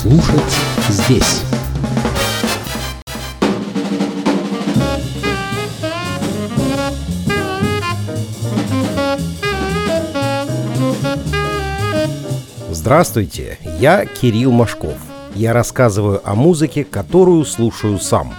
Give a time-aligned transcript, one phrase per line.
[0.00, 0.40] слушать
[0.88, 1.42] здесь.
[12.70, 14.94] Здравствуйте, я Кирилл Машков.
[15.34, 18.32] Я рассказываю о музыке, которую слушаю сам.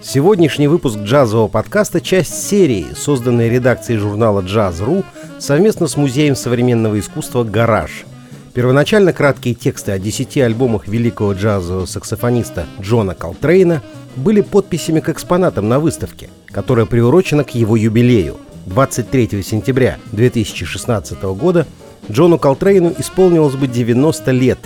[0.00, 5.04] Сегодняшний выпуск джазового подкаста– часть серии, созданной редакцией журнала «Джаз.ру»
[5.38, 8.06] совместно с Музеем современного искусства «Гараж».
[8.54, 13.82] Первоначально краткие тексты о десяти альбомах великого джазового саксофониста Джона Колтрейна
[14.14, 18.36] были подписями к экспонатам на выставке, которая приурочена к его юбилею.
[18.66, 21.66] 23 сентября 2016 года
[22.10, 24.58] Джону Колтрейну исполнилось бы 90 лет,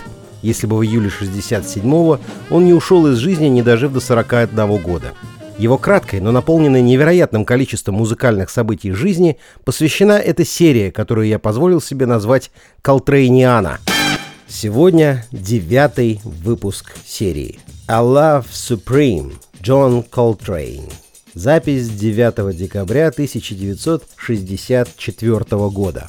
[0.42, 2.18] если бы в июле 67-го
[2.50, 5.12] он не ушел из жизни, не дожив до 41 года.
[5.58, 11.80] Его краткой, но наполненной невероятным количеством музыкальных событий жизни посвящена эта серия, которую я позволил
[11.80, 12.50] себе назвать
[12.82, 13.78] «Колтрейниана».
[14.46, 17.58] Сегодня девятый выпуск серии.
[17.88, 20.90] «I Love Supreme» Джон Колтрейн.
[21.32, 26.06] Запись 9 декабря 1964 года.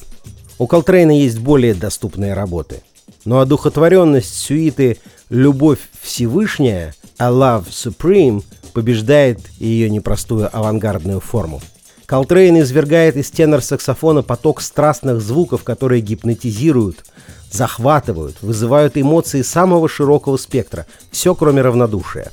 [0.58, 2.82] У Колтрейна есть более доступные работы.
[3.24, 4.98] Но одухотворенность сюиты
[5.30, 8.44] «Любовь Всевышняя» «A Love Supreme»
[8.78, 11.60] побеждает ее непростую авангардную форму.
[12.06, 17.04] Колтрейн извергает из тенор-саксофона поток страстных звуков, которые гипнотизируют,
[17.50, 22.30] захватывают, вызывают эмоции самого широкого спектра, все кроме равнодушия.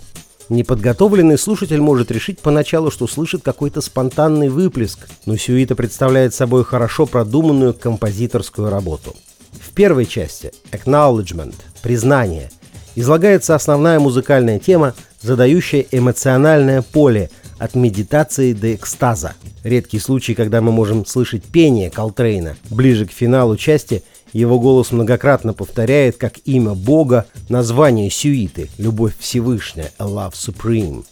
[0.50, 7.08] Неподготовленный слушатель может решить поначалу, что слышит какой-то спонтанный выплеск, но сюита представляет собой хорошо
[7.08, 9.16] продуманную композиторскую работу.
[9.52, 12.52] В первой части «Acknowledgement»— «Признание»
[12.96, 14.94] излагается основная музыкальная тема,
[15.26, 19.34] задающая эмоциональное поле от медитации до экстаза.
[19.64, 22.56] Редкий случай, когда мы можем слышать пение Колтрейна.
[22.70, 24.04] Ближе к финалу части—
[24.36, 31.06] его голос многократно повторяет как имя Бога, название сюиты «Любовь Всевышняя» «A Love Supreme».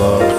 [0.00, 0.29] love.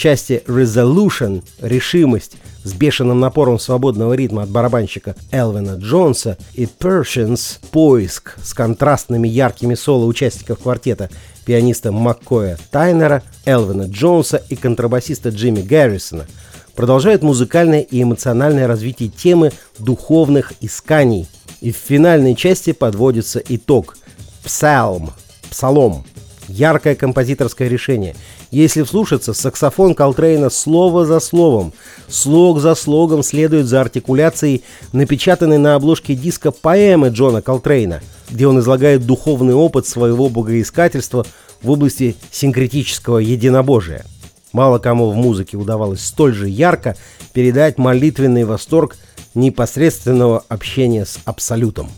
[0.00, 2.32] Части Resolution, решимость,
[2.64, 9.74] с бешеным напором свободного ритма от барабанщика Элвина Джонса и Persians поиск с контрастными яркими
[9.74, 11.10] соло участников квартета
[11.44, 16.26] пианиста Маккоя Тайнера, Элвина Джонса и контрабасиста Джимми Гаррисона
[16.74, 21.28] продолжают музыкальное и эмоциональное развитие темы духовных исканий.
[21.60, 23.98] И в финальной части подводится итог–
[24.42, 25.12] псалм,
[25.50, 26.04] псалом,
[26.50, 28.14] яркое композиторское решение–
[28.50, 31.72] если вслушаться, саксофон Колтрейна слово за словом,
[32.08, 38.58] слог за слогом следует за артикуляцией, напечатанной на обложке диска поэмы Джона Колтрейна, где он
[38.58, 41.24] излагает духовный опыт своего богоискательства
[41.62, 44.04] в области синкретического единобожия.
[44.52, 46.96] Мало кому в музыке удавалось столь же ярко
[47.32, 48.96] передать молитвенный восторг
[49.36, 51.88] непосредственного общения с Абсолютом.